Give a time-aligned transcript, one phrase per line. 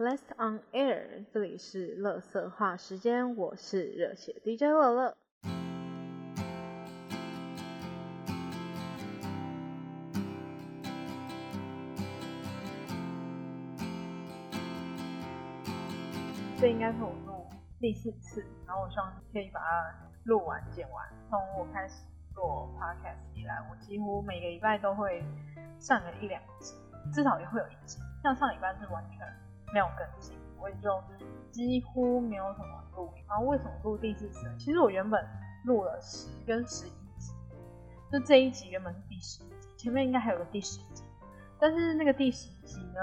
[0.00, 5.14] Last on air，这里是乐色话时间，我是热血 DJ 乐乐。
[16.58, 17.44] 这应该是我录
[17.78, 19.94] 第四次，然后我希望可以把它
[20.24, 21.06] 录完剪完。
[21.28, 22.02] 从我开始
[22.34, 25.22] 做 podcast 以来，我几乎每个礼拜都会
[25.78, 26.74] 上个一两集，
[27.12, 27.98] 至少也会有一集。
[28.22, 29.18] 像上礼拜是完全
[29.72, 31.02] 没有更新，我也就
[31.50, 33.12] 几乎没有什么录。
[33.28, 34.46] 然后为什么录第四集？
[34.58, 35.24] 其实我原本
[35.64, 37.32] 录了十跟十一集，
[38.10, 41.04] 就这一集原本是第十集，前面应该还有个第十集。
[41.58, 43.00] 但是那个第十集呢，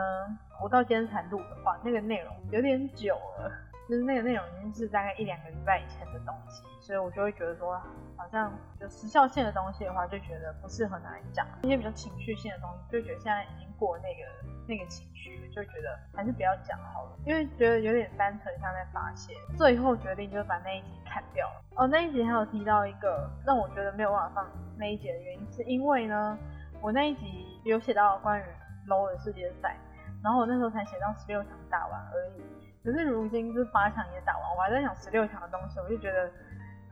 [0.63, 3.51] 我到今天才录的话，那个内容有点久了，
[3.87, 7.77] 就是那个内容已经是大概一两个礼拜以前的东西，所以我就会觉得说，
[8.15, 11.45] 好像有时效性的东西的话，就觉得不适合拿来讲。
[11.61, 19.33] 一些比较情绪性的东西，就觉得现在已经过那个那个情绪，就觉得还是不要讲好了，因为觉得有点单纯像在发泄。
[19.57, 21.61] 最后决定就是把那一集砍掉了。
[21.75, 26.37] 哦，那一集还有提到一个让我觉得没有办法放那一集的原因，是因为呢。
[26.79, 28.43] 我那一集有写到关于
[28.87, 29.75] low 的世界赛，
[30.23, 32.43] 然后我那时候才写到十六强打完而已，
[32.83, 36.31] 可是如今是八强也打完，我还在想十六强的东西，我就觉得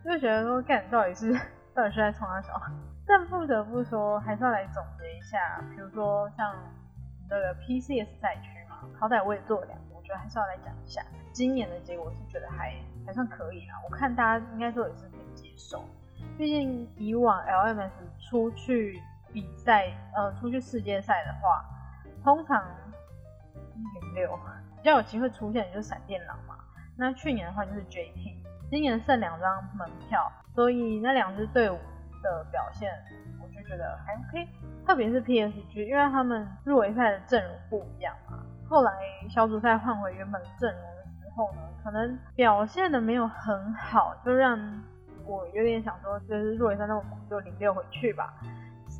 [0.05, 1.33] 就觉得说干到底是
[1.73, 2.61] 到底是在冲哪小，
[3.05, 6.55] 但不得不说还是要来总结一下，比如说像
[7.29, 11.01] 那个 PCS 赛区嘛，好歹我也做了两个，我觉得还是要来讲一下
[11.33, 12.73] 今年的结果是觉得还
[13.05, 15.83] 还算可以啦，我看大家应该都也是可以接受，
[16.37, 17.91] 毕竟以往 LMS
[18.29, 19.01] 出去。
[19.33, 21.65] 比赛呃，出去世界赛的话，
[22.23, 22.63] 通常
[23.75, 24.39] 一零六
[24.77, 26.55] 比较有机会出现的，就是闪电狼嘛。
[26.95, 28.37] 那去年的话就是 JT，
[28.69, 31.77] 今年剩两张门票，所以那两支队伍
[32.21, 32.91] 的表现，
[33.41, 34.47] 我就觉得还 OK。
[34.85, 38.37] 特别是 PSG，因为他们入围赛的阵容不一样嘛。
[38.69, 38.91] 后来
[39.29, 44.59] 小组赛换回原本的阵容的时候呢，可能表现的没有很好，就让
[45.25, 48.33] 我有点想说，就是入围赛那么苦，就零六回去吧。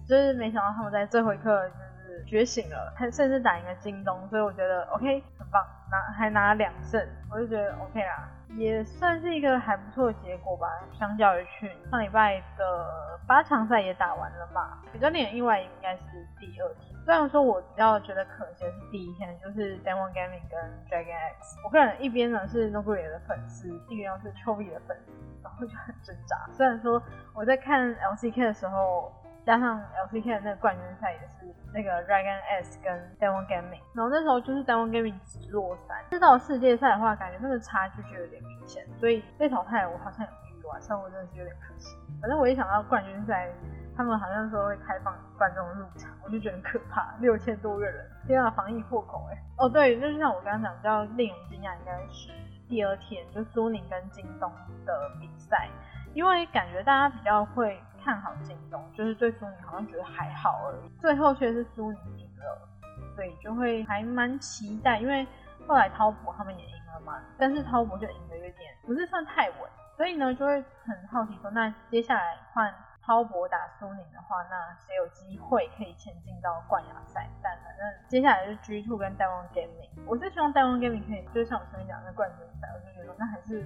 [0.07, 10.67] 就是没想到他们在最后一刻就是觉醒了，还甚至打赢了京东，所以我觉得 OK 很棒，拿还拿了两胜，我就觉得 OK 啦，也算是一个还不错的结果吧。
[10.97, 16.95] 相较于去上礼拜的八强赛也打完了嘛，比较令人意外应该是第二天。
[17.03, 25.11] 虽然说我比较觉得可惜的是第一天，就是 Demon Gaming 跟 Dragon X，我个人一边呢是 Nobuo 的粉丝，一边又是 Chovy 的粉丝，
[25.43, 26.49] 然后就很挣扎。
[26.51, 27.01] 虽然说
[27.33, 29.11] 我在看 LCK 的时候。
[29.45, 29.79] 加上
[30.09, 35.97] LCK 的那个冠军赛也是那个 Dragon S 跟 Demon Gaming，然后那时候就是 Demon Gaming 直落三。
[36.09, 41.95] 知道世界赛的话，感觉那个差距就有点明显，所以被淘汰我好像有意外，所以我真的是有点可惜。
[42.19, 43.47] 反正我一想到冠军赛，
[43.95, 49.37] 他们好像说会开放观众入场，我就觉得很可怕， 六千多个人，天啊，防疫破口哎。
[49.59, 52.31] 哦对，就是像我刚刚讲，比较令人惊讶应该是
[52.67, 54.51] 第二天，就苏宁跟京东
[54.85, 55.69] 的比赛，
[56.15, 57.79] 因为感觉大家比较会。
[58.05, 62.69] 看好京东，就是对苏宁好像觉得还好而已，最后却是苏宁赢了，
[63.15, 64.99] 所以就会还蛮期待。
[64.99, 65.25] 因为
[65.65, 69.57] 后来滔博他们也赢了嘛，但是滔博就赢的有点不是算太稳，
[69.97, 72.71] 所以呢就会很好奇说，那接下来换
[73.05, 77.29] 滔博打苏宁的话，那谁有机会可以前进到冠亚赛？
[77.43, 83.63] 但反正接下来是 G Two 跟 Diamond Gaming，我是希望 Diamond Gaming 可以，就像我前面讲的冠军赛，我就觉得那还是。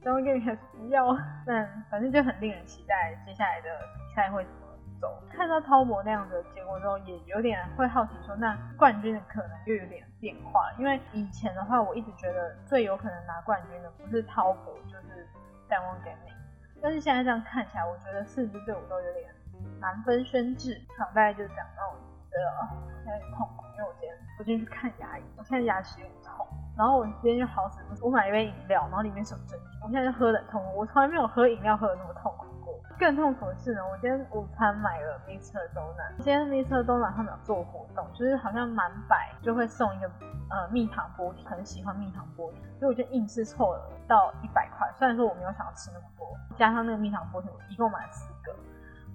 [0.00, 1.08] 戴王 Gaming 还是不要，
[1.44, 4.68] 但反正就很令人期待接下来的比赛会怎么
[5.00, 5.20] 走。
[5.28, 10.70] 看到滔博那样的结果之后，也有点会好奇说，那冠军的可能又有点变化。
[10.78, 15.26] 因为以前的话，我一直觉得最有可能拿冠军的不是滔博，就是
[15.68, 16.37] 淡忘 gaming。
[16.80, 19.30] 但是现在这样看起来，我觉得四支队伍都有点
[19.80, 20.74] 难分轩轾。
[20.98, 21.96] 大概就讲到，我
[22.30, 22.44] 觉得
[23.02, 26.46] 现在有点痛苦，因为我今天我今天去看牙医，我现在牙齿有点痛。
[26.76, 32.46] 然后我今天就好死，我买一杯饮料，然后里面什么珍珠，我现在就喝的痛苦，我从来没有喝饮料喝的那么痛苦。
[32.98, 40.10] 更痛苦的是呢，我今天午餐买了 Mister Donut，今天 Mister Donut 他们有做活动，就是好像满百就会送一个
[40.50, 44.90] 呃蜜糖波，很喜欢蜜糖波，所以我就硬是凑了到一百块。
[44.98, 46.26] 虽然说我没有想要吃那么多，
[46.56, 48.52] 加上那个蜜糖波，我一共买了四个，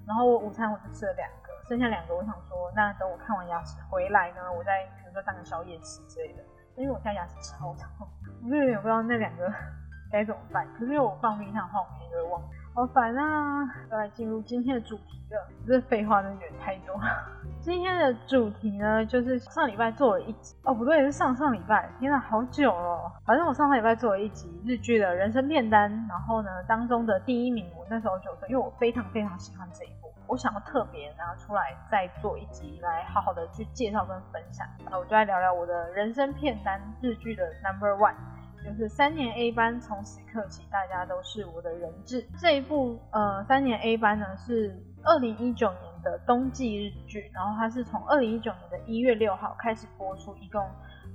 [0.07, 6.44] 然后我午餐我就吃了两个，剩下两个我想说，那等我看完牙齿回来呢，我再比如说当个宵夜吃之类的。
[6.75, 8.07] 因为我现在牙齿超痛，
[8.44, 9.52] 我就有点不知道那两个
[10.10, 10.66] 该怎么办。
[10.74, 12.42] 可是因为我放冰箱的话，我明天就会忘。
[12.75, 13.72] 好烦啊！
[13.92, 17.00] 要来进入今天的主题了，这废话真的有点太多。
[17.62, 23.12] 今天的主题呢，就是上礼拜做了一集哦，不对，是上上礼拜，天呐，好久了。
[23.28, 34.68] 反正我上上礼拜做了一集日剧的人生片单，然后呢，当中的第一名，我那时候就说，因为我非常非常喜欢这一部，我想要特别拿出来再做一集，来好好的去介绍跟分享。
[34.90, 38.16] 那我就来聊聊我的人生片单日剧的 Number One，
[38.63, 42.25] 就是三年 A 班，从此刻起，大家都是我的人质。
[42.39, 45.94] 这一部呃，三年 A 班呢是二零一九年。
[46.04, 50.62] 的冬季日剧，然后它是从二零一九年的一月六号开始播出，一共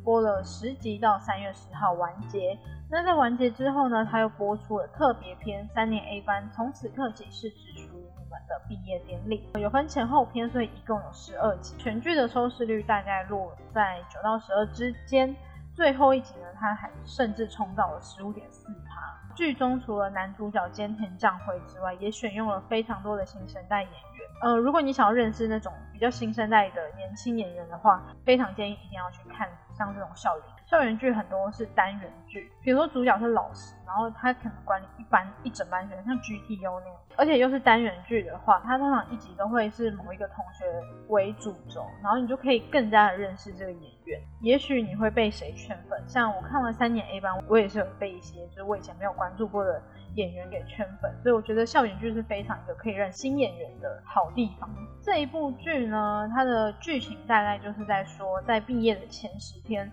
[0.02, 2.58] 播了十集到三月十号完结。
[2.90, 11.76] 那在完结之后呢，它又播出了特别篇《三年 A 班》，从此刻起是只属于你们的毕业典礼，有分前后篇，所以一共有十二集。
[11.76, 15.36] 全剧的收视率大概落在九到十二之间，
[15.78, 19.16] 最后一集呢，他还甚至冲到了十五点四趴。
[19.36, 24.02] 剧中除了男主角兼田将辉之外，也选用了非常多的新生代演员。
[24.42, 40.66] 呃，如果你想要认识那种比较新生代的年轻演员的话，非常建议一定要去看像这种校园校园剧，很多是单元剧，比如说主角是老师，然后他可能管理一班一整班学生，像 GTO 那样，而且又是单元剧的话，他通常一集都会是某一个同学
[41.08, 49.82] 为主轴，然后你就可以更加的认识这个演员，也许你会被谁圈粉，像我看完三年 A 班，我也是有被一些就是我以前没有关注过的。
[50.14, 54.68] 演员给圈粉，所以我觉得校园剧是非常一个可以认新演员的好地方。
[55.00, 59.88] 这一部剧呢，它的剧情大概就是在说，在毕业的前十天，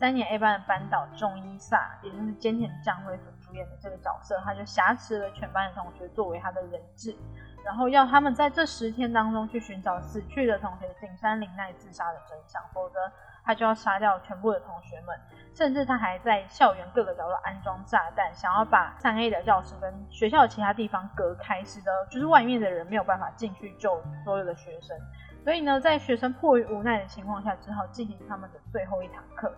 [0.00, 7.14] 三年 A 班的班导仲一萨，也就是菅田将晖所主演的这个角色，他就挟持了全班的同学作为他的人质，
[7.62, 12.98] 然后要他们在这十天当中去寻找死去的同学景山绫奈自杀的真相，否则。
[13.42, 15.18] 他就要杀掉全部的同学们，
[15.54, 24.96] 甚至他还在校园各个角落安装炸弹，想要把三 A 的教室跟学校其他地方隔开，使得就是外面的人没有办法进去救所有的学生。
[25.42, 29.50] 所以呢，在学生迫于无奈的情况下，只好进行他们的最后一堂课。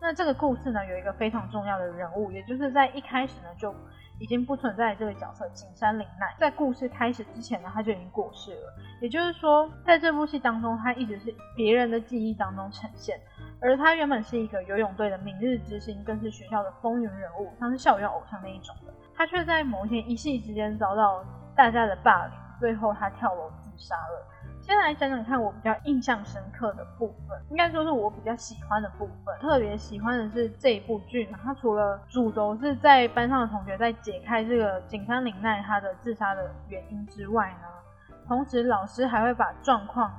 [0.00, 3.74] 那这个故事呢，有一个非常重要的人物，也就是在一开始呢就。
[4.20, 8.74] 已经不存在这个角色景山绫奈，在故事开始之前呢，他就已经过世了。
[9.00, 13.16] 也就是说，在这部戏当中，他一直是别人的记忆当中呈现，
[13.60, 18.92] 而他原本是一个游泳队的明日之星，更是学校的风云人物，像是校园偶像那一种的。
[19.14, 21.24] 他却在某一天一夕之间遭到
[21.54, 24.26] 大家的霸凌，最后他跳楼自杀了。
[24.68, 29.34] 先来讲讲看我比较印象深刻的部分，应该说是我比较喜欢的部分。
[29.40, 40.12] 特别喜欢的是这一部剧，它除了主轴是在班上的同学在解开这个井山绫奈他的自杀的原因之外呢，同时老师还会把状况，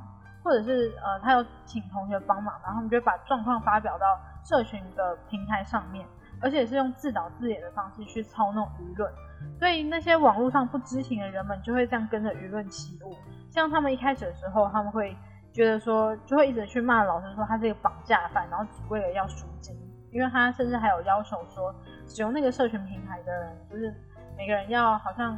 [0.44, 6.04] 或者是呃他有请同学帮忙，然后他们就把状况发表到社群的平台上面，
[6.41, 9.12] 而且是用自导自演的方式去操弄舆论，
[9.57, 13.15] 所以那些网络上不知情的人们就会这样跟着舆论起舞。
[13.50, 15.15] 像他们一开始的时候，他们会
[15.51, 19.75] 觉得说，就会一直去骂老师，说他这个绑架犯，然后只为了要赎金，
[20.12, 21.74] 因为他甚至还有要求说，
[22.07, 23.94] 使用那个社群平台的人，就是
[24.38, 25.35] 每个人要好像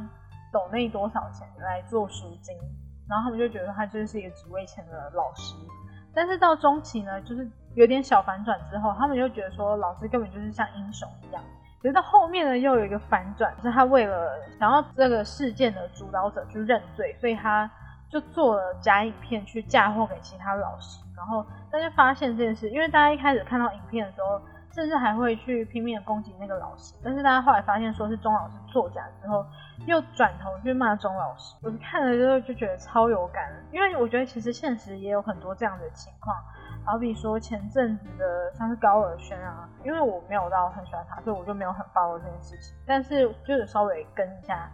[0.52, 2.54] 抖那多少钱来做赎金，
[3.08, 5.54] 然后他们就觉得他就是一个只为钱的老师。
[6.14, 11.42] 但是到中期呢，就是有点小反转之后，他们就觉得说，老师根本就是像英雄一样。
[11.80, 17.70] 可是到后面呢，又有一个反转，是他为了想要这个事件的主导者去认罪，所以他。
[18.12, 24.38] 就做了假影片去嫁祸给其他老师，然后大家发现这件事，因为大家一开始看到影片的时候，
[24.74, 29.46] 甚至还会去拼命的攻击那个老师，但是大家后来发现说是钟老师作假之后，
[29.86, 31.56] 又转头去骂钟老师。
[31.62, 36.36] 我看了之后就觉得超有感，因为我觉得其实现实也有很多这样的情况，
[36.84, 44.68] 好比说前阵子的像是高尔轩啊，因为我没有到很喜欢他，所以我就没有很 follow 这件事情，但是就是稍微跟一下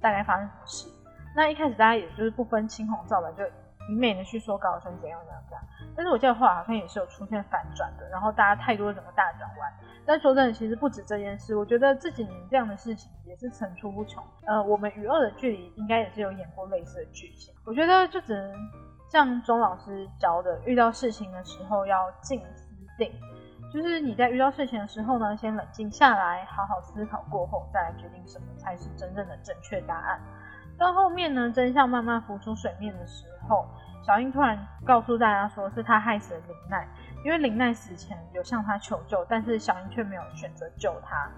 [0.00, 0.88] 大概发生什么事。
[1.34, 3.44] 那一开始大家也就是不分青红皂白，就
[3.88, 5.62] 一昧的去说高晓松怎样怎样怎样。
[5.96, 9.72] 但是我记得后来好像也是有出现反转的，然后大家态度整个大转弯。
[10.06, 14.22] 但说真的，其实不止这件事，我觉得这几年这样的事情也是层出不穷。
[14.46, 17.54] 呃，我们与恶的距离应该也是有演过类似的剧情。
[17.64, 18.52] 我觉得就只能
[19.14, 22.68] 像钟老师教的，遇到事情的时候要静思
[22.98, 23.12] 定，
[23.72, 30.20] 就是你在遇到事情的时候呢，先冷静下来，好好思考过后，再来决定什么才是真正的正确答案。
[30.76, 33.64] 到后面呢，真相慢慢浮出水面的时候，
[34.04, 36.84] 小英突然告诉大家，说是他害死了林奈，
[37.24, 41.30] 因为林奈死前有向他求救，但是小英却没有选择救他，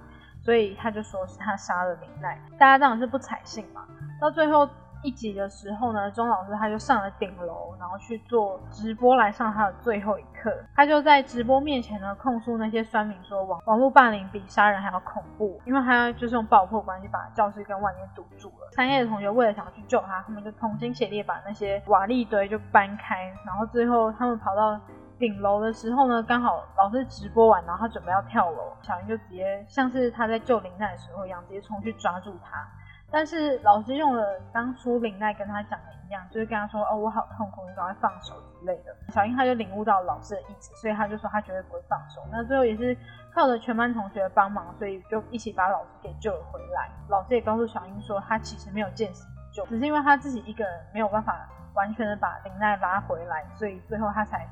[0.43, 2.41] 所以他就说是他杀了林奈。
[2.59, 3.87] 大家当然是不采信嘛。
[4.19, 4.67] 到最后，
[5.03, 10.53] 一集的时候呢，钟老师他就上了顶楼，然后去做直播来上他的最后一课。
[10.75, 18.69] 他就在直播面前呢，控诉那些酸民说网网络霸凌比杀人还要恐怖，因为他就是用爆破关系把教室跟外面堵住了。
[18.73, 24.81] 三叶的同学为了想去救他，他们就同心协力把那些瓦砾堆就搬开，然后最后他们跑到。
[25.19, 32.69] 顶楼的时候呢，刚好老师直播完，然后他准备要跳楼，小英就直接像是他在救林奈的时候一样，直接冲去抓住他。
[33.11, 42.21] 但是老师用了当初林奈跟他讲的一样，就是跟他说：“哦，我好痛苦，你赶快放手之类的。”小英他就领悟到老师的意思，所以他就说他绝对不会放手。
[42.31, 42.97] 那最后也是
[43.33, 46.91] 靠着全班同学帮忙，所以就一起把老师给救了回来。
[47.09, 54.47] 老师也告诉小英说，他其实没有见死不救，只是因为他自己一个人没有办法完全的把林奈拉回来，所以最后他才。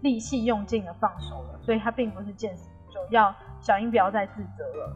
[0.00, 4.94] 力气用尽了，放手了，所以他并不是见死不救，要小英不要再自责了。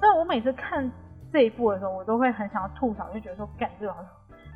[0.00, 0.90] 所以我每次看
[1.32, 3.94] 这一步的时候，我都会很想要吐槽，就觉得说，干这种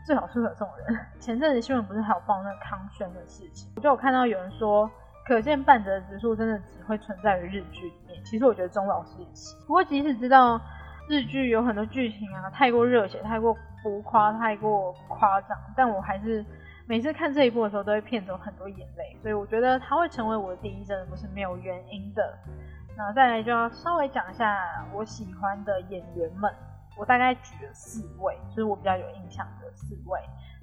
[0.07, 0.99] 最好是有这种人。
[1.19, 4.91] 前阵子新闻不是还有报那个康轩的事情，我就有看到有人说，
[5.27, 8.25] 可见半泽直树真的只会存在于日剧里面。
[8.25, 9.55] 其实我觉得钟老师也是。
[9.67, 10.61] 不过即使知道
[11.09, 16.45] 日剧有很多剧情啊太过热血、太过浮夸、太过夸张，但我还是。
[16.87, 22.37] 每次看这一部的时候，都会骗走很多眼泪，所以我觉得他会成为我的第一，真的不是没有原因的。
[23.00, 26.52] 那再来就要稍微讲一下我喜欢的演员们，
[26.99, 30.21] 我大概举了四位，就是我比较有印象的四位。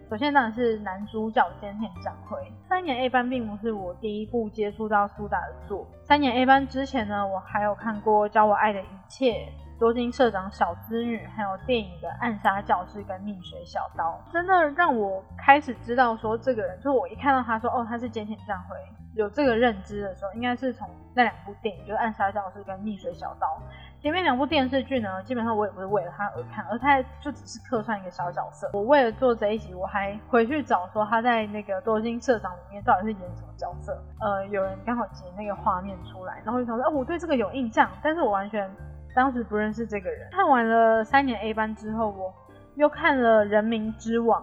[0.07, 2.37] 首先当然是男主角兼田将晖。
[2.69, 9.31] 三年 A 班并不是我第一部接触到苏打的作，三年 A 班之前呢，我还有看过《教我爱的一切》。
[9.79, 18.75] 多金社长小资女，还有电影的暗杀教室跟溺水小刀，真的让我开始知道说这个人，就是我一看到他说哦他是菅田将晖，
[19.13, 23.61] 有这个认知的时候，应该是从那两部电影，就是暗杀教室跟溺水小刀。
[23.99, 28.69] 前面两部电视剧呢，基本上我也不是为了他而看，而他就只是客串一个小角色。
[28.73, 33.99] 我为了做这一集，我还回去找说他在那个多金社长里面到底是演什么角色。
[34.21, 38.69] 呃，有人刚好截那个画面出来，然后就想说哦我对这个有印象，但是我完全。
[39.17, 42.31] 当时不认识这个人，看完了三年 A 班之后，我
[42.75, 44.39] 又看了《人民之王》，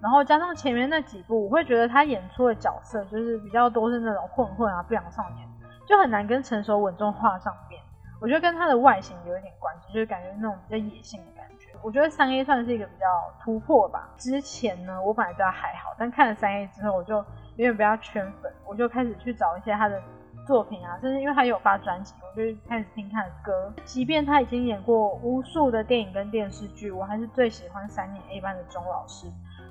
[0.00, 5.46] 然后加上前面那几部，我会觉得他演出的角色就是比较多是那种混混啊、不良少年，
[5.86, 7.78] 就很难跟成熟稳重画上边。
[8.18, 11.68] 我觉得跟他的外形有一点关系，就是感觉那种比较野性的感觉。
[11.82, 13.06] 我觉得三 A 算是一个比较
[13.44, 14.08] 突破吧。
[14.16, 17.24] 之前呢，我本来对他还好，但看了三 A 之后，我就有
[17.56, 20.00] 点比较圈粉，我就开始去找一些他的。
[20.46, 23.72] 作品啊，就是因为他有发专辑，我就开始听他的歌。
[23.84, 29.26] 即便他已经演过无数的电影跟电视剧，我还是最喜欢三年 A 班的钟老师。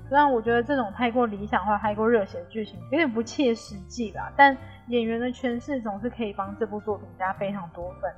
[0.08, 4.56] 虽然我觉得这种太过理想化、太过热血的剧情有点不切实际吧，但
[4.88, 8.12] 演员的诠释总是可以帮这部作品加非常多分。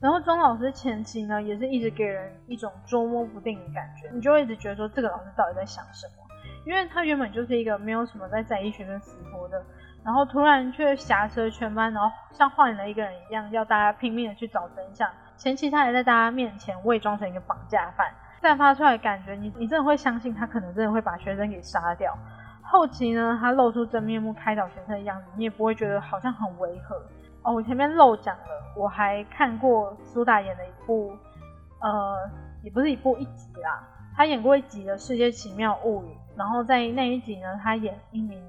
[0.00, 6.26] 然后钟老师前期呢，也是一直给人一种捉摸不定的感觉，你就会一直觉得说这个老师到底在想什么？
[6.66, 9.62] 因为他原本就是一个没有什么在在意学生死活的。
[10.02, 15.08] 然后突然却挟持全班，然后像换了一个人一样，要大家拼命的去找真相。
[15.36, 22.16] 前期他还在大家面前伪装成一个绑架犯，散发出来感觉，你你真的会相信他可能真的会把学生给杀掉。
[22.62, 26.96] 后期呢，他露出真面目开导学生的样子，你也不会觉得好像很违和。
[27.42, 31.12] 哦，我前面漏讲了，我还看过苏打演的一部，
[31.80, 32.16] 呃，
[32.62, 33.82] 也不是一部一集啦，
[34.16, 38.42] 他演过一集的《世界奇妙物语》，然后在那一集呢，他演一名。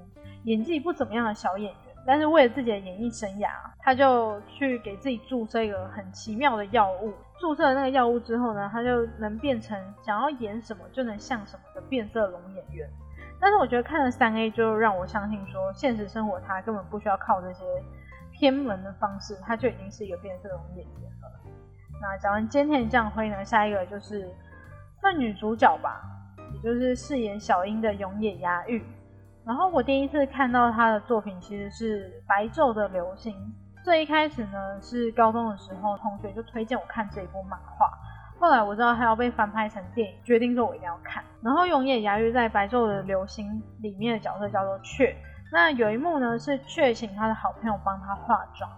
[0.44, 7.12] 演技不怎么样的小演员，但是为了自己的演艺生涯，他就去给自己注射一个很奇妙的药物。
[7.38, 12.88] 注射了那个药物之后呢，他就能变成想要演什么就能像什么的变色龙演员。
[13.40, 17.64] 但是我觉得看了三 A 就让我相信说，现实生活他根本不需要靠这些
[18.30, 21.30] 偏门的方式，他就已经是一个变色龙演员了。
[22.00, 24.28] 那讲完菅田将晖呢，下一个就是
[25.02, 26.00] 那女主角吧，
[26.54, 28.80] 也就是饰演小樱的永野芽郁。
[29.44, 33.34] 然后我第一次看到他的作品其实是《白昼的流星》。
[33.84, 37.90] 最一开始呢是高中的时候，同学就推荐我看这一部漫画。
[38.38, 41.22] 后来我知道他要被翻拍成电影，决定说我一定要看。
[41.42, 43.46] 然后永野芽郁在《白昼的流星》
[43.82, 45.14] 里面的角色叫做雀。
[45.52, 48.70] 那有一幕呢是雀请他的好朋友帮他化妆，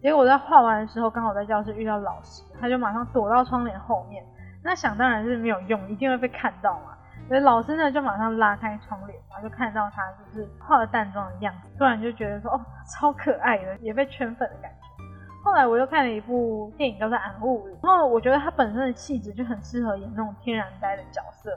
[0.00, 4.24] 结果在画完的时候刚好在教室遇到老师，他就马上躲到窗帘后面。
[4.62, 6.93] 那想当然是没有用，一定会被看到嘛。
[7.26, 12.60] 所以老师呢就马上拉开窗帘，然后就看到他就是化了淡妆的样子，突然就觉得说哦
[12.92, 14.76] 超可爱的，也被圈粉的感觉。
[15.42, 21.50] 后来我又看了一部电影叫做《暗物语》，然后我觉得他本身的气质就很适合演那种天然呆的角色，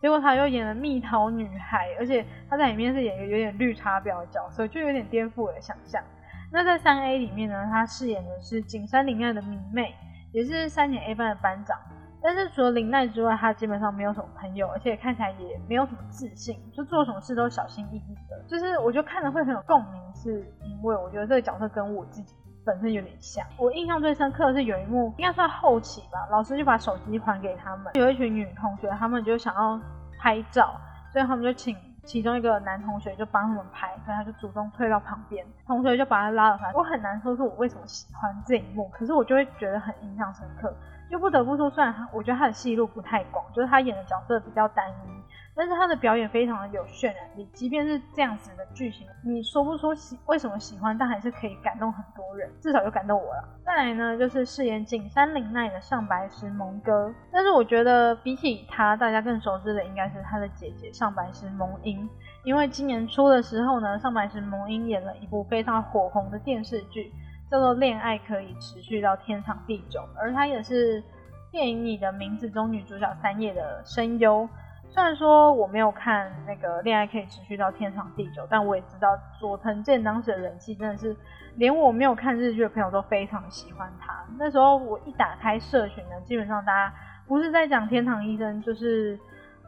[0.00, 6.02] 结果他又演了蜜桃女孩，而且他在里面是演一个有点绿茶婊的角色，就有点颠覆我的想象。
[6.50, 9.94] 那在三 A 里面呢，他饰演的是景山林爱的迷妹，
[10.32, 11.76] 也是三年 A 班的班长。
[12.24, 18.42] 但是除了林奈之外，他基本上没有什么朋友，而且看起来也没有什么自信，就做什么事都小心翼翼的。
[18.48, 23.44] 就是我就看着会很有共鸣，是因为我觉得这个角色跟我自己本身有点像。
[23.58, 29.78] 我印象最深刻的是有一幕，应该算后期吧，老师就把手机还给他们，有一群女同学，他们就想要
[30.18, 30.80] 拍照，
[31.12, 36.72] 所以他们就请其中一个男同学就帮他们拍，所以他就主动退到旁边，同学就把他拉了回来。
[36.72, 40.74] 我很难说出我为什么喜欢这一幕，可是我就会觉得很印象深刻。
[41.10, 45.22] 就不得不说，虽然他我觉得他的戏路不太广，就是他演的角色比较单一，
[45.54, 47.48] 但是他的表演非常的有渲染力。
[47.52, 53.48] 即便是这样子的剧情，你说不出喜为什么喜欢，但还是可以感动很多人，至少就感动我了。
[53.64, 62.08] 再来呢，就是饰演景山绫奈的上白石萌歌，但是我觉得比起他，大家更熟知的应该是他的姐姐上白石萌音，
[62.44, 67.12] 因为今年初的时候呢，上白石萌音演了一部非常火红的电视剧。
[67.50, 71.02] 叫做恋爱可以持续到天长地久，而她也是
[71.50, 74.48] 电影《你的名字》中女主角三叶的声优。
[74.88, 79.08] 虽然说我没有看那个恋爱可以持续到天长地久，但我也知道
[79.40, 81.16] 佐藤健当时的人气真的是
[81.56, 84.24] 连我没有看日剧的朋友都非常喜欢他。
[84.38, 86.94] 那时候我一打开社群呢，基本上大家
[87.26, 89.18] 不是在讲天堂医生，就是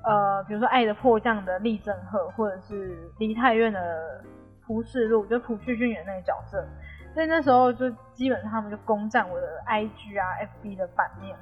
[0.05, 4.25] 呃，比如说《爱的迫降》的立正赫，或者是梨泰院的
[4.65, 6.65] 蒲世路，就朴叙俊演那个角色。
[7.17, 11.35] 所以那时候就基本上他们就攻占我的 IG 啊 FB 的版面。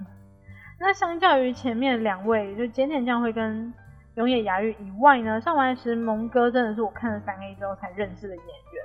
[0.78, 3.74] 那相较于前面两位，就菅田将会跟
[4.14, 8.84] 永野芽郁以外呢，上白石萌哥真的是我看了三 A 之后才认识的演员。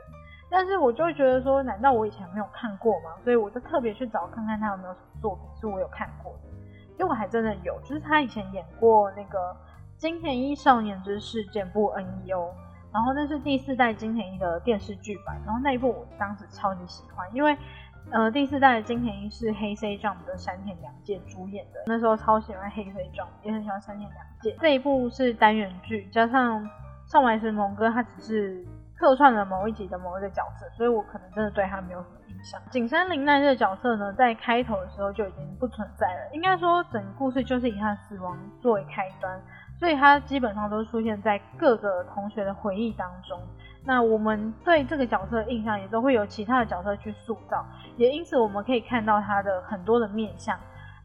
[0.49, 3.11] 但是我就会觉得说，难道我以前没有看过吗？
[3.23, 6.39] 所以我就特别去找看看他有没有什么作品是我有看过的。
[6.97, 9.37] 结果还真的有，就是他以前演过那个
[9.95, 12.47] 《金田一少年之事件簿 NEO》。
[12.91, 17.55] 然后那是第四代金田一的电视剧版，然后那一部我当时超级喜欢，因为
[18.11, 24.57] 呃第四代的金田一是黑 C Jump 的山田凉介主演的，那时候超喜欢黑 C Jump，也很喜欢山田凉介。
[24.59, 26.67] 这一部是单元剧，加上
[27.07, 28.65] 上白石萌歌他只是
[28.97, 32.59] 客串了某一集的某一个角色，所以我可能真的对他没有什么印象。
[32.71, 39.39] 景山绫奈这个角色呢，在开头的时候就已经不存在了，应该说整个故事就是以他死亡作为开端。
[39.79, 43.39] 所以他基本上都出现在各个同学的回忆当中。
[43.85, 50.59] 那我们对这个角色的印象也都会有其他的角色去塑造，也因此我们可以看到他的很多的面相。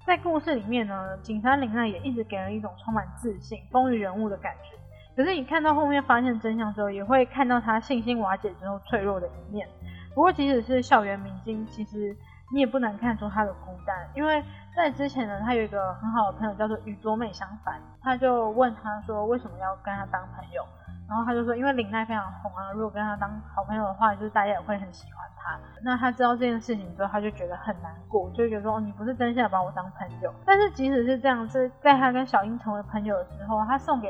[0.04, 4.76] 在故事里面呢，景山绫奈也一直给人一种充满自信、丰腴人物的感觉。
[5.16, 9.66] 可是你看到后面发现真相之后，也会看到他信心瓦解之后脆弱的一面。
[10.12, 12.14] 不过即使是校园明星，其实
[12.54, 14.42] 你也不难看出他的孤单，因为。
[14.76, 20.66] 在之前呢，他有一个很好的朋友叫做宇多美相反，他就问他说为什么要跟他当朋友，
[21.08, 25.56] 然后他就说因为林奈非常红啊，如果跟他当好朋友的话，就是大家也会很喜欢他。
[25.80, 30.34] 那他知道这件事情之后，他就觉得很难过，就觉得说你不是真心的把我当朋友。
[30.44, 34.08] 但是即使是这样，是在他跟小英成为朋友的时候，他送给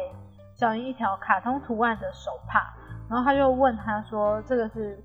[0.54, 2.72] 小英一条卡通图案的手帕，
[3.10, 4.98] 然后他就问他说这个是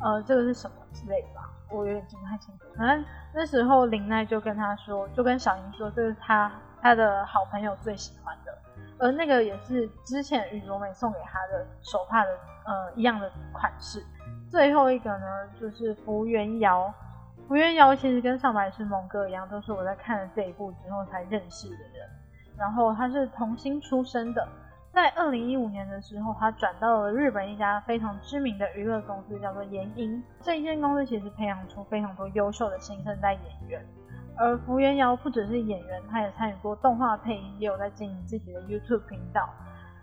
[0.00, 1.37] 呃这个是什么之类的。
[1.70, 3.04] 我有点记不太清楚，反正
[3.34, 6.50] 那时候林奈就跟他说，就跟小英说，这是他
[6.80, 8.58] 他的好朋友最喜欢的，
[8.98, 12.30] 而那个也是之前宇多美送给他的手帕的
[12.64, 14.02] 呃一样的款式。
[14.48, 15.26] 最后一个呢，
[15.60, 16.92] 就是福原遥，
[17.46, 22.08] 福原遥其实跟上白石萌歌一样，都是我在看了这一部之后才认识的人，
[22.56, 24.48] 然后他是童星出身的。
[24.92, 30.22] 在二零一五年的时候，他转到了日本一家非常知名的娱乐公司，叫做研音。
[30.40, 33.84] 这一间公司其实培养出非常多优秀的新生代演员。
[34.36, 39.48] 而福原遥不只是演员，他也参与过动画配音，也有在经营自己的 YouTube 频道。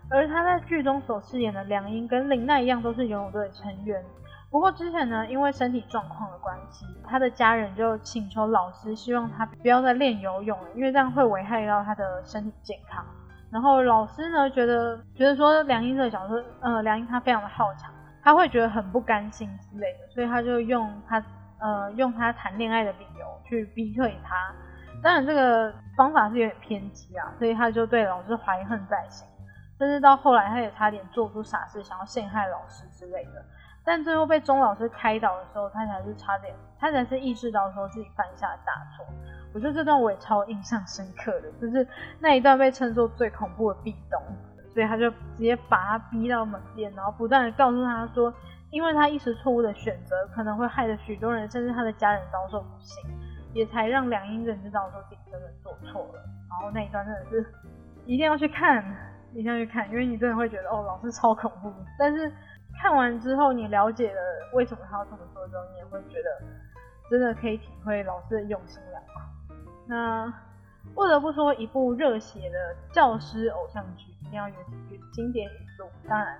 [0.08, 4.02] 而他在剧中所饰演的梁英跟林奈一样，都是游泳队的成员。
[4.50, 13.04] 不过之前呢，因为身体状况的关系，他的家人就请求老师，希望他不要再练游泳了，因为这样会危害到他的身体健康。
[13.56, 17.90] 然后老师呢，觉得觉得说梁英这个角色，呃，梁英她非常的好强，
[18.22, 21.24] 他会觉得很不甘心之类的，所以他就用他
[21.58, 24.36] 呃用他谈恋爱的理由去逼退他。
[25.02, 29.26] 当然这个方法是有点偏激啊，所以他就对老师怀恨在心，
[29.78, 33.42] 甚至到后来他也差点做出傻事，想要陷害老师之类的。
[33.86, 39.06] 但最后被钟老师开导的时候，他才是差点，他才是意识到说自己犯下了大错。
[39.56, 41.88] 我觉得这段我也超印象深刻的，就是
[42.20, 44.20] 那一段被称作最恐怖的壁咚，
[44.74, 48.30] 所以他就直接把他逼到门边，然后不断的告诉他说，
[48.68, 53.02] 因为他一时错误的选择，可能会害得许多人，甚至他的家人遭受不幸，
[53.54, 56.22] 也才让梁英认知道说自己真的做错了。
[56.50, 57.46] 然后那一段真的是
[58.04, 58.84] 一定要去看，
[59.32, 61.72] 一定要去看，因为你真的会觉得哦，老师超恐怖。
[61.98, 62.30] 但是
[62.78, 64.20] 看完之后，你了解了
[64.52, 66.46] 为什么他要这么做之后，你也会觉得
[67.08, 69.15] 真的可以体会老师的用心良苦。
[69.86, 70.32] 那
[70.94, 75.86] 不得不说，一部热血的教师偶像剧一定要有几句经典语录。
[76.08, 76.38] 当然，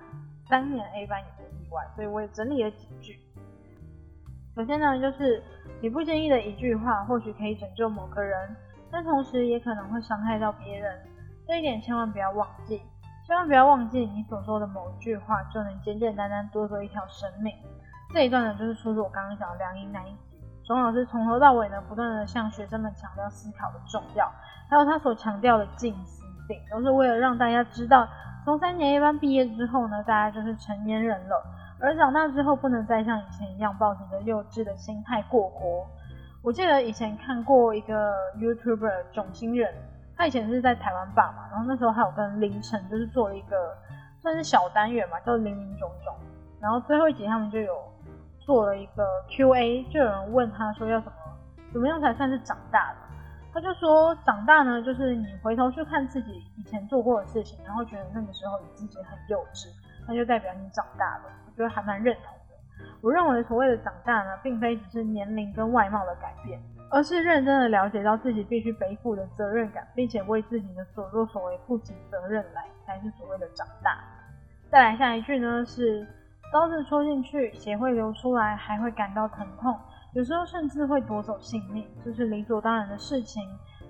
[0.49, 3.19] 当年 A 班也不例外，所以我也整理了几句。
[4.55, 5.43] 首先呢，就是
[5.81, 8.55] 你不经意的一句话，或许可以拯救某个人，
[8.91, 10.99] 但同时也可能会伤害到别人。
[11.45, 12.81] 这一点千万不要忘记，
[13.25, 17.53] 千万不要忘记，你所说的某一句话就能简简单单夺走一条生命。
[18.13, 20.15] 这一段呢，就是出自我刚刚讲的梁英那一。
[20.67, 24.29] 钟老师从头到尾呢，不断的向学生们强调思考的重要。
[24.69, 28.05] 还有他所强调的静思定，都是为了让大家知道，
[28.43, 31.41] 从三年一班毕业之后呢，大家就是成年人了，
[31.79, 35.87] 而长大之后不能再像以前一样抱着幼稚的心态过活。
[36.43, 39.73] 我记得以前看过一个 YouTuber 种星人，
[40.17, 43.73] 他以前是在台湾霸嘛，然后那时候还有跟凌晨就是做了一个
[44.21, 46.13] 算是小单元嘛，叫零零种种，
[46.59, 47.73] 然后最后一集他们就有
[48.47, 51.17] 做了一个 Q&A，就有人问他说要怎么
[51.73, 52.97] 怎么样才算是长大了。
[53.53, 59.67] 他就说，长大呢，就是你回头去看自己以前做过的事情，然后觉得那个时候你自己很幼稚，
[60.07, 61.23] 那就代表你长大了。
[61.45, 62.85] 我觉得还蛮认同的。
[63.01, 66.57] 我认为所谓的长大呢，并非只是年龄跟外貌的改变，
[66.89, 73.97] 而是认真的了解到自己必须背负的责任感，并且为自己的所作所为负起责任来，才是所谓的长大。
[74.69, 76.07] 再来下一句呢，是
[76.51, 79.77] 刀子戳进去，血会流出来，还会感到疼痛。
[80.13, 83.43] 有时候甚至会夺走性命，这是理所当然的事情。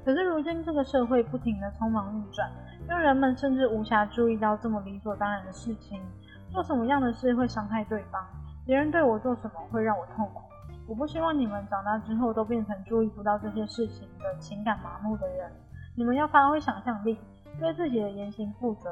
[0.03, 2.49] 可是如今这个社会不停的匆忙运转，
[2.87, 6.01] 让人们甚至无暇注意到这么理所当然的事情。
[6.49, 8.25] 做什么样的事会伤害对方？
[8.65, 10.41] 别人对我做什么会让我痛苦？
[10.87, 15.51] 我不希望你们长大之后都变成注意不到这些事情的情感麻木的人。
[15.95, 17.19] 你们要发挥想象力，
[17.59, 18.89] 对自己的言行负责。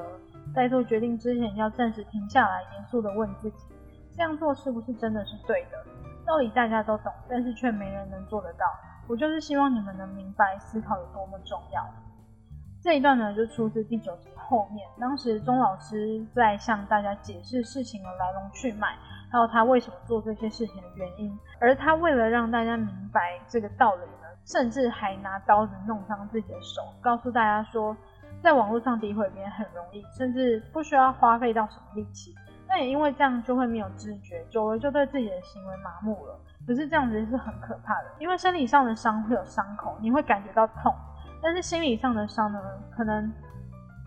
[0.53, 3.65] 在做决定之前，要暂时停下来，严肃的问自己：
[4.15, 5.77] 这样做是不是真的是对的？
[6.25, 8.65] 道理大家都懂，但是却没人能做得到。
[9.07, 11.85] 我就是希望你们能明白思考有多么重要。
[12.81, 14.87] 这一段呢，就出自第九集后面。
[14.99, 18.95] 当时钟老师在向大家解释事情的来龙去脉，
[19.31, 21.37] 还有他为什么做这些事情的原因。
[21.59, 27.95] 而他为了让大家明白这个道理呢，甚至还拿刀子弄伤自己的手，告诉大家说，
[28.45, 32.31] 在网络上诋毁别人很容易，甚至不需要花费到什么力气。
[32.67, 36.39] 那也因为这样就会没有知觉，久了就对自己的行为麻木了。
[36.67, 40.93] 可是这样子是很可怕的，因为生理上的伤会有伤口，你会感觉到痛，
[41.41, 42.61] 但是心理上的伤呢，
[42.95, 43.33] 可能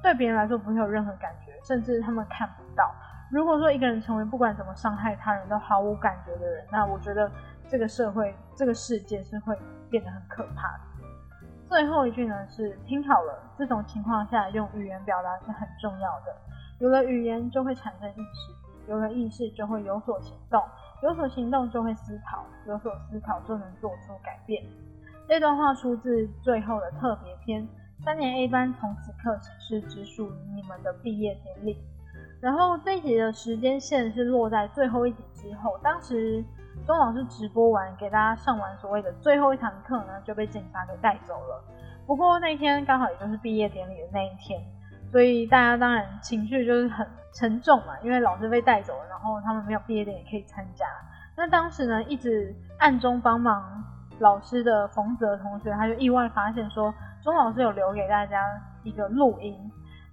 [0.04, 2.94] 对别人来说不会有任何感觉，甚至他们看不到。
[3.32, 7.28] 如果说一个人成为不管怎么伤害他人都毫无感觉的人，那我觉得
[7.68, 9.58] 这个社会、这个世界是会
[9.90, 10.80] 变得很可怕的。
[11.68, 16.34] 最后一句呢是听好了，这种情况下用语言表达是很重要的。
[16.80, 20.62] 有了语言就会产生意识，有了意识就会有所行动，
[21.02, 24.64] 有所行动就会思考，有所思考就能做出改变。
[25.28, 27.68] 这段话出自最后的特别篇，
[28.02, 31.76] 三年 A 班从此刻起是只属于你们的毕业典礼。
[32.40, 36.42] 然后这一集的时间线是落在最后一集之后，当时
[36.86, 41.62] 钟老师直播完给大家上完所谓的最后一堂课呢，就被警察给带走了。
[42.06, 44.60] 不过那天刚好也就是毕业典礼的那一天。
[45.10, 50.84] 所以大家当然情绪就是很沉重嘛，因为老师被带走了，然后他们没有毕业典礼可以参加。
[51.34, 53.82] 那当时呢，一直暗中帮忙
[54.18, 58.44] 老师的冯泽同学，他就意外发现说，钟老师有留给大家
[58.82, 59.56] 一个录音，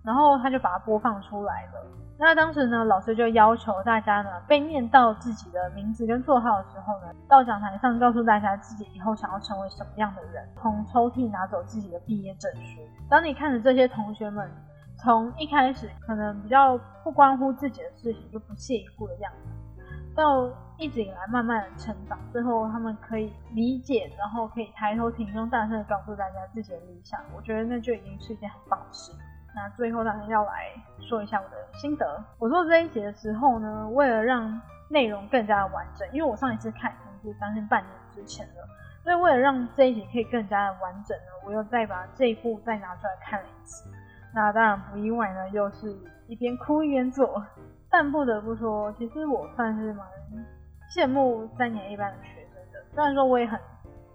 [0.01, 1.86] 然后他就把它播放出来了。
[2.17, 12.82] 那当时呢，老师就要求大家呢，被念到自己的名字跟座号的时候呢，到讲台上告诉大家自己以后想要成为什么样的人，从抽屉拿走自己的毕业证书。
[13.10, 14.49] 当你看着这些同学们。
[14.97, 19.84] 从一开始可能比较不关乎自己的事情就不屑一顾的样子，
[20.15, 29.12] 到一直以来慢慢的成长，最后他们可以理解，然后可以抬头挺胸大声的告诉大家自己的理想，我觉得那就已经是一件很棒的事。
[29.56, 32.24] 那最后当然要来说一下我的心得。
[32.38, 38.68] 我做这一节的时候呢，为了让内容更加的完整，因为我上一次看已经是将近半年之前了，
[39.04, 43.89] 所以为了让这一节可以更加的完整呢，我又再把这一部再拿出来看了一次。
[44.34, 45.96] 那当然不意外呢，又是
[46.28, 47.44] 一边哭一边做。
[47.88, 50.06] 但不得不说，其实我算是蛮
[50.94, 52.84] 羡慕三年一班的学生的。
[52.94, 53.58] 虽然说我也很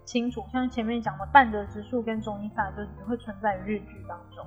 [0.05, 4.45] 清楚，像前面讲的半泽直树跟中一萨就只会存在于日剧当中。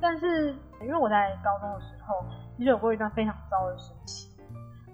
[0.00, 2.24] 但是因为我在高中的时候，
[2.56, 4.28] 其实有过一段非常糟的时期。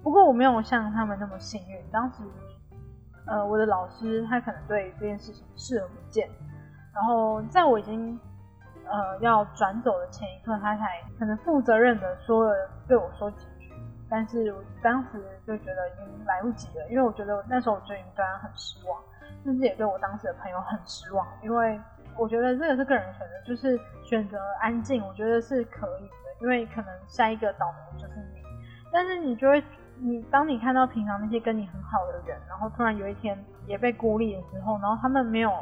[0.03, 2.23] 不过我没有像他们那么幸运，当时
[3.27, 6.29] 呃我的老师他可能对这件事情视而不见。
[6.95, 8.19] 然后在我已经
[8.89, 13.73] 呃，要转走的前一刻，他才可能负责任的说了对我说几句，
[14.09, 19.03] 但是我当时就觉得已经来不及了，因为我觉得那时候我就已经对他很失望，
[19.43, 21.81] 甚至也对我当时的朋友很失望，因为
[22.19, 28.43] 我觉得这个是个人选择，就是选择安静，我觉得是可以的，因为可能下一个倒霉就是你。
[28.93, 29.63] 但是你就会，
[29.99, 35.53] 你当你看到平常那些跟你很好的人，然后突然有一天也被孤立的时候，然后他们没有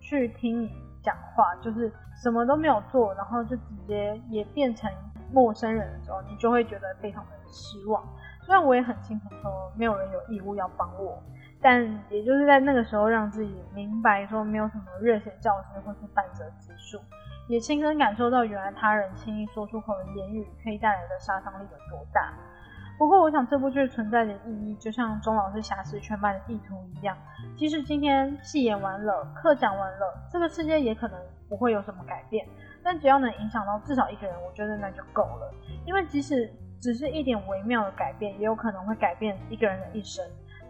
[0.00, 0.70] 去听你
[1.02, 1.90] 讲话，就是
[2.22, 4.90] 什么都没有做，然后就直接也变成
[5.32, 8.02] 陌生人的时候，你就会觉得非常的失望。
[8.42, 11.22] 虽然我也很清楚说没有人有义务要帮我。
[11.64, 17.00] 但也就是在那个时候，让自己明白说没有什么热血教师或是半泽直树，
[17.48, 22.34] 也亲身感受到原来他人轻易说出口的言语可以带来的杀伤力有多大。
[22.98, 27.16] 不过，我想这部剧存在的意义，就像钟老师瑕疵全班的意图一样，
[27.56, 32.46] 即使今天戏演完了，课讲完了，这个世界也可能不会有什么改变，
[32.82, 35.50] 但只要能影响到至少一个人，我觉得那就够了。
[35.86, 40.22] 因为即使只是一点微妙的改变，也有可能会改变一个人的一生。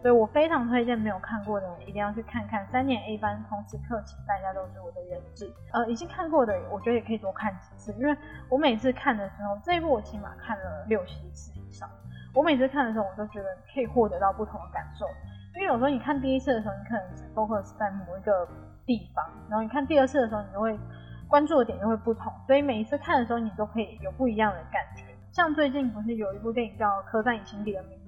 [0.05, 5.51] 所以我非常推荐没有看过的人一定要去看看三年 A 班同时课起，大家都是我的人质。
[5.73, 8.15] 呃，已经看过的，我觉得也可以多看几次，因为
[8.51, 11.89] 我每次看的时候，这一部我起码看了六七次以上。
[12.35, 15.07] 我每次看的时候，我都觉得可以获得到不同的感受。
[15.55, 18.47] 因为有时候你看第一次的时候，你可能只 focus 在某一个
[18.85, 20.79] 地方，然后你看第二次的时候，你就会
[21.27, 22.31] 关注的点就会不同。
[22.47, 25.05] 所以每一次看的时候，你都可以有不一样的感觉。
[25.33, 27.99] 像最近不是有一部电影叫《刻在你心底的名》。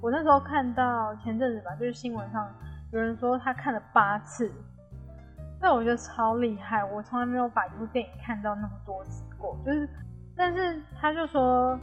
[0.00, 2.48] 我那时候看到前阵子吧，就是新闻上
[2.90, 4.50] 有人说他看了八次，
[5.60, 6.82] 那我觉得超厉害。
[6.82, 9.58] 我从来没有把一部电影看到那么多次过。
[9.64, 9.86] 就是，
[10.34, 11.78] 但是他就说，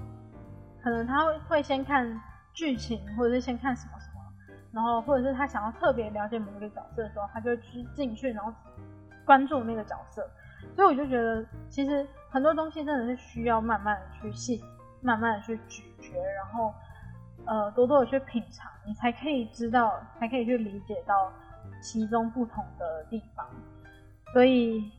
[0.82, 2.20] 可能他会先看
[2.54, 4.22] 剧情，或者是先看什么什么，
[4.72, 8.52] 然后或者是他想要特别了解某一个角色的时候，他就去进去，然后
[9.26, 10.28] 关注那个角色。
[10.76, 14.64] 所以我就觉得，其实很多东西真的是需要慢慢的去细，
[15.02, 16.74] 慢慢的去咀嚼，然后。
[17.48, 21.32] 呃，多多的去品尝，你才可以知道，才可以去理解到
[21.82, 23.48] 其中不同的地方。
[24.34, 24.92] 所以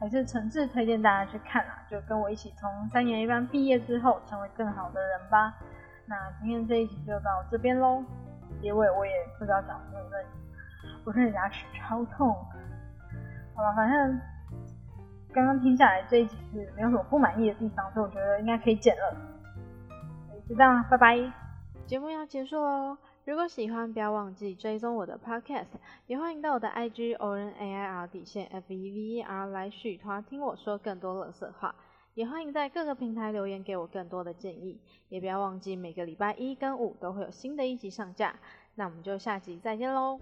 [0.00, 5.54] 还是诚挚推荐大家去看啊，就跟我一起从三年一班毕业之后成为更好的人吧。
[6.06, 8.02] 那今天这一集就到这边喽。
[8.62, 10.00] 结尾我也不知道讲什么，
[11.04, 12.34] 我真的牙齿超痛。
[13.54, 14.20] 好了，反正
[15.32, 19.33] 刚刚听下来这一集是没有什么不满意的地方，所以我觉得应该可以剪了。
[20.48, 21.32] 就这样，拜拜。
[21.86, 25.66] 节目要结束喽，如果喜欢，不要忘记追踪我的 Podcast，
[26.06, 31.74] 也欢迎到我的 IG o r n a i r 底线 F E V E R 来续团听我说更多乐色话，
[32.14, 38.34] 也欢迎在各个平台留言给我更多的建议，也不要忘记每个礼拜一跟五都会有新的一集上架，
[38.76, 40.18] 那我们就下集再见喽。